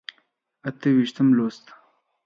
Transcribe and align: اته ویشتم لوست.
اته 0.67 0.87
ویشتم 0.95 1.27
لوست. 1.37 1.65